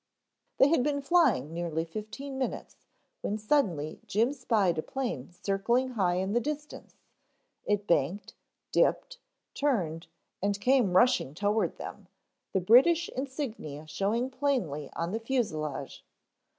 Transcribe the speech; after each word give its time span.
They 0.57 0.69
had 0.69 0.81
been 0.81 0.99
flying 1.03 1.53
nearly 1.53 1.85
fifteen 1.85 2.39
minutes 2.39 2.87
when 3.21 3.37
suddenly 3.37 3.99
Jim 4.07 4.33
spied 4.33 4.79
a 4.79 4.81
plane 4.81 5.29
circling 5.31 5.89
high 5.89 6.15
in 6.15 6.31
the 6.33 6.39
distance. 6.39 6.95
It 7.65 7.85
banked, 7.85 8.33
dipped, 8.71 9.19
turned 9.53 10.07
and 10.41 10.59
came 10.59 10.97
rushing 10.97 11.35
toward 11.35 11.75
them, 11.77 12.07
the 12.51 12.61
British 12.61 13.09
insignia 13.09 13.85
showing 13.85 14.31
plainly 14.31 14.89
on 14.93 15.11
the 15.11 15.19
fuselage. 15.19 16.03